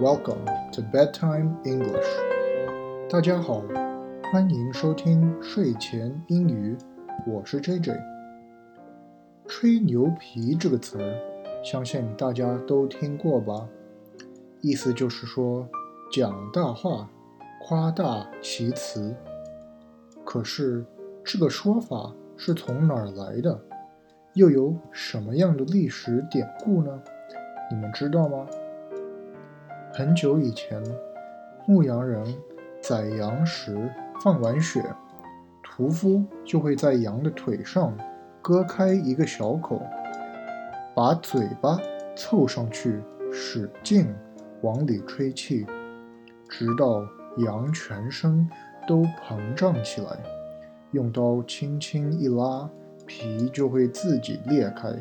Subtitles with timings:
[0.00, 2.06] Welcome to Bedtime English。
[3.10, 3.64] 大家好，
[4.30, 6.78] 欢迎收听睡前英语。
[7.26, 7.98] 我是 JJ。
[9.48, 13.68] 吹牛皮这个词儿，相信大家都听过吧？
[14.60, 15.68] 意思就是说
[16.12, 17.10] 讲大话、
[17.60, 19.12] 夸大其词。
[20.24, 20.86] 可是
[21.24, 23.60] 这个说法是从哪儿来的？
[24.34, 27.02] 又有什么样的历史典故呢？
[27.68, 28.46] 你们知道吗？
[29.98, 30.80] 很久以前，
[31.66, 32.24] 牧羊人
[32.80, 34.80] 宰羊时放完血，
[35.60, 37.92] 屠夫就会在羊的腿上
[38.40, 39.82] 割开一个小口，
[40.94, 41.76] 把嘴巴
[42.14, 43.02] 凑上去，
[43.32, 44.06] 使劲
[44.60, 45.66] 往里吹气，
[46.48, 47.02] 直到
[47.38, 48.48] 羊全身
[48.86, 50.16] 都膨胀起来，
[50.92, 52.70] 用刀轻轻一拉，
[53.04, 54.92] 皮就会自己裂开，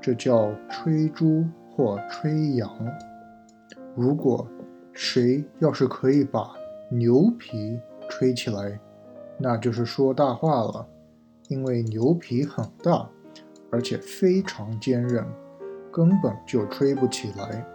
[0.00, 1.44] 这叫吹猪
[1.76, 2.70] 或吹羊。
[3.96, 4.46] 如果
[4.92, 6.50] 谁要是可以把
[6.90, 8.80] 牛皮吹起来，
[9.38, 10.86] 那就是说大话了，
[11.48, 13.08] 因为牛皮很大，
[13.70, 15.24] 而且非常坚韧，
[15.92, 17.66] 根本就吹不起来。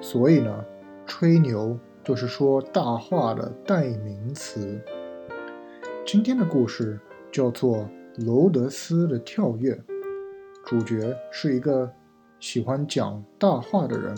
[0.00, 0.64] 所以呢，
[1.06, 4.80] 吹牛就是说大话的代名词。
[6.06, 7.00] 今天的故事
[7.32, 7.78] 叫做
[8.24, 9.74] 《罗德斯的跳跃》，
[10.64, 11.90] 主角是一个
[12.38, 14.14] 喜欢讲大话的人。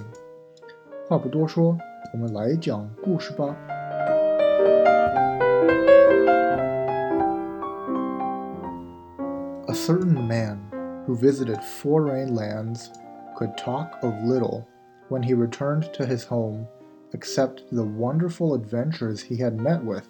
[1.07, 1.77] 话不多说，
[2.13, 3.55] 我们来讲故事吧。
[9.67, 10.57] A certain man
[11.05, 12.87] who visited foreign lands
[13.35, 14.65] could talk of little
[15.09, 16.65] when he returned to his home
[17.13, 20.03] except the wonderful adventures he had met with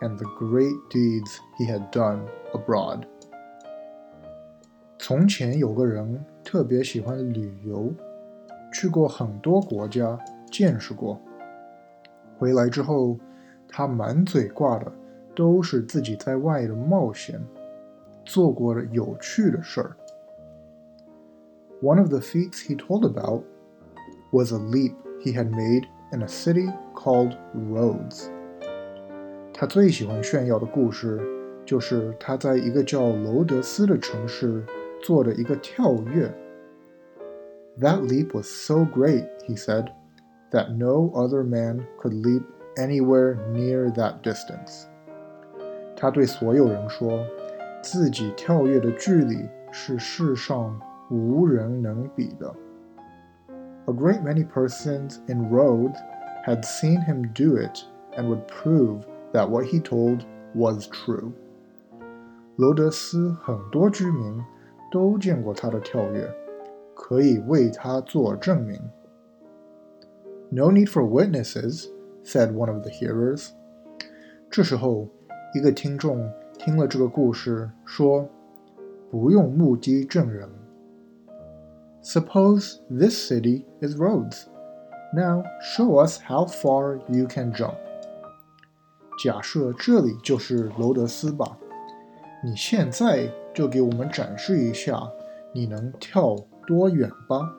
[0.00, 3.04] and the great deeds he had done abroad.
[4.98, 7.92] 从前有个人特别喜欢旅游。
[8.73, 10.19] 去过很多国家，
[10.51, 11.17] 见识过。
[12.37, 13.17] 回来之后，
[13.69, 14.91] 他满嘴挂的
[15.35, 17.39] 都是自己在外的冒险，
[18.25, 19.95] 做过的有趣的事儿。
[21.81, 23.43] One of the feats he told about
[24.31, 28.27] was a leap he had made in a city called Rhodes。
[29.53, 31.21] 他最喜欢炫耀的故事，
[31.65, 34.65] 就是他在一个叫罗德斯的城市
[35.01, 36.33] 做的一个跳跃。
[37.80, 39.92] That leap was so great, he said,
[40.50, 42.42] that no other man could leap
[42.76, 44.86] anywhere near that distance.
[45.96, 47.24] 他对所有人说，
[47.82, 52.54] 自己跳跃的距离是世上无人能比的。
[53.86, 55.96] A great many persons in Rhodes
[56.44, 57.84] had seen him do it
[58.16, 61.32] and would prove that what he told was true.
[62.56, 64.42] 罗德斯很多居民
[64.90, 66.28] 都见过他的跳跃。
[66.94, 68.80] 可以为他做证明。
[70.50, 71.86] No need for witnesses,"
[72.24, 73.50] said one of the hearers.
[74.50, 75.08] 这时候，
[75.54, 80.48] 一个听众听了这个故事，说：“不用目击证人。”
[82.02, 84.44] Suppose this city is Rhodes.
[85.12, 87.74] Now show us how far you can jump.
[89.22, 91.58] 假设这里就是罗德斯吧，
[92.44, 95.10] 你现在就给我们展示一下
[95.52, 97.55] 你能跳 多远吧？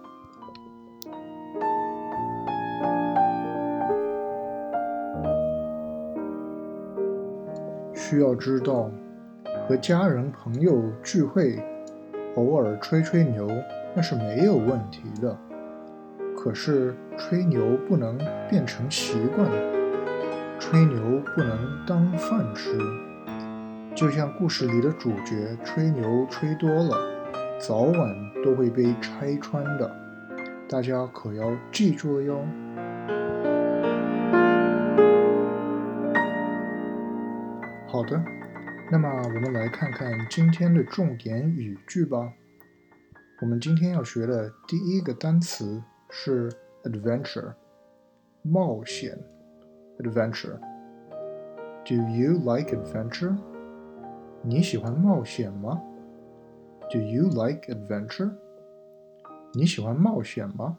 [7.94, 8.90] 需要知道，
[9.66, 11.58] 和家人朋友聚会，
[12.36, 13.48] 偶尔吹吹牛
[13.94, 15.36] 那是没有问题的。
[16.36, 19.48] 可是吹牛不能变成习惯，
[20.58, 21.00] 吹牛
[21.34, 22.78] 不能当饭吃。
[23.94, 27.13] 就像故事里的主角吹牛吹多了。
[27.58, 29.90] 早晚都会被拆穿的，
[30.68, 32.44] 大家可要记住了哟。
[37.86, 38.22] 好的，
[38.90, 42.32] 那么我们来看看今天的重点语句吧。
[43.40, 46.50] 我们今天要学的第一个单词是
[46.82, 47.54] adventure，
[48.42, 49.16] 冒险。
[50.00, 50.58] adventure。
[51.86, 53.36] Do you like adventure？
[54.42, 55.80] 你喜欢冒险吗
[56.91, 58.33] ？Do you like adventure？
[59.53, 60.77] 你喜欢冒险吗？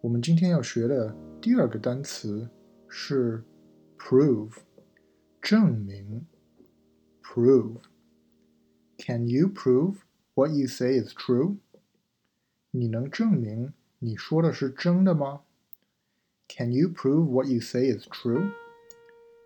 [0.00, 2.48] 我们今天要学的第二个单词
[2.88, 3.42] 是
[3.98, 4.52] prove，
[5.40, 6.26] 证明。
[7.22, 9.96] prove。Can you prove
[10.34, 11.56] what you say is true？
[12.70, 15.42] 你能证明你说的是真的吗？
[16.48, 18.50] Can you prove what you say is true？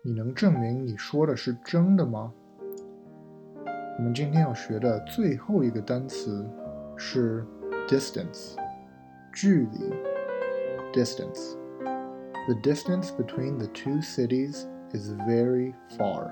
[0.03, 2.33] 你能证明你说的是真的吗？
[3.97, 6.45] 我们今天要学的最后一个单词
[6.97, 7.45] 是
[7.87, 8.55] distance，
[9.33, 9.93] 距离。
[10.93, 11.55] distance。
[12.47, 16.31] The distance between the two cities is very far.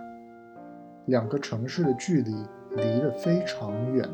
[1.06, 2.32] 两个城市的距离
[2.76, 4.08] 离得非常远。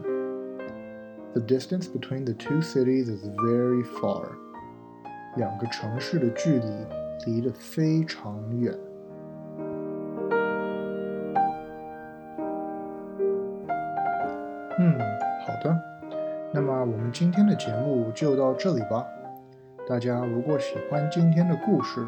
[1.33, 4.29] The distance between the two cities is very far.
[5.35, 6.85] 两个城市的距离
[7.25, 8.73] 离得非常远。
[15.46, 15.76] 好的。
[16.52, 19.04] 那么我们今天的节目就到这里吧。
[19.88, 22.06] 大家如果喜欢今天的故事，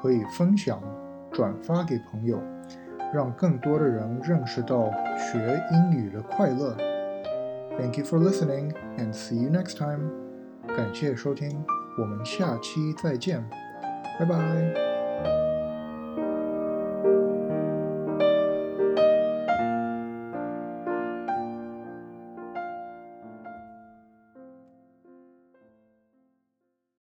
[0.00, 0.80] 可以分享、
[1.32, 2.40] 转发给朋友，
[3.12, 6.76] 让更多的人认识到学英语的快乐。
[7.78, 10.10] Thank you for listening and see you next time。
[10.66, 11.64] 感谢收听，
[11.98, 13.42] 我们下期再见，
[14.18, 14.87] 拜拜。